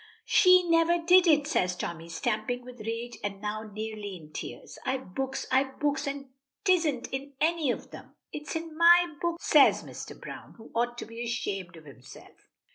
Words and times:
"She 0.25 0.67
never 0.67 0.97
did 0.97 1.27
it," 1.27 1.45
says 1.45 1.75
Tommy 1.75 2.09
stamping 2.09 2.65
with 2.65 2.79
rage 2.79 3.19
and 3.23 3.39
now 3.39 3.69
nearly 3.71 4.15
in 4.17 4.33
tears. 4.33 4.79
"I've 4.83 5.13
books 5.13 5.45
I've 5.51 5.77
books, 5.79 6.07
and 6.07 6.29
'tisn't 6.65 7.07
in 7.11 7.33
any 7.39 7.69
of 7.69 7.91
them." 7.91 8.15
"It 8.33 8.47
is 8.49 8.55
in 8.55 8.75
my 8.75 9.13
book," 9.21 9.39
says 9.39 9.83
Mr. 9.83 10.19
Browne, 10.19 10.55
who 10.57 10.71
ought 10.73 10.97
to 10.97 11.05
be 11.05 11.23
ashamed 11.23 11.75
of 11.77 11.85
himself. 11.85 12.49